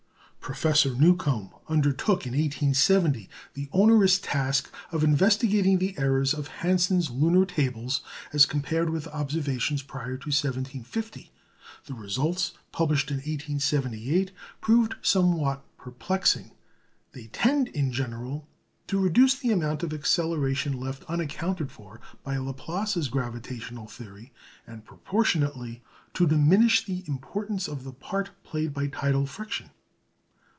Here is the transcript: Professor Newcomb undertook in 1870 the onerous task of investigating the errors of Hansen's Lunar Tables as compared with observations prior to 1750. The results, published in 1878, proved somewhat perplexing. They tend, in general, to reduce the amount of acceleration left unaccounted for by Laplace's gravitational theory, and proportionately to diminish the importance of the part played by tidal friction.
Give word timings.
Professor 0.41 0.93
Newcomb 0.93 1.51
undertook 1.69 2.25
in 2.27 2.31
1870 2.33 3.29
the 3.53 3.69
onerous 3.71 4.19
task 4.19 4.69
of 4.91 5.01
investigating 5.01 5.77
the 5.77 5.97
errors 5.99 6.33
of 6.33 6.47
Hansen's 6.47 7.09
Lunar 7.11 7.45
Tables 7.45 8.01
as 8.33 8.45
compared 8.47 8.89
with 8.89 9.07
observations 9.09 9.81
prior 9.81 10.17
to 10.17 10.27
1750. 10.27 11.31
The 11.85 11.93
results, 11.93 12.51
published 12.73 13.11
in 13.11 13.17
1878, 13.17 14.31
proved 14.59 14.95
somewhat 15.01 15.63
perplexing. 15.77 16.51
They 17.13 17.27
tend, 17.27 17.69
in 17.69 17.93
general, 17.93 18.49
to 18.87 18.99
reduce 18.99 19.35
the 19.39 19.51
amount 19.51 19.83
of 19.83 19.93
acceleration 19.93 20.73
left 20.73 21.03
unaccounted 21.03 21.71
for 21.71 22.01
by 22.25 22.35
Laplace's 22.37 23.07
gravitational 23.07 23.85
theory, 23.87 24.33
and 24.67 24.83
proportionately 24.83 25.81
to 26.15 26.27
diminish 26.27 26.83
the 26.83 27.05
importance 27.07 27.69
of 27.69 27.85
the 27.85 27.93
part 27.93 28.31
played 28.43 28.73
by 28.73 28.87
tidal 28.87 29.25
friction. 29.27 29.69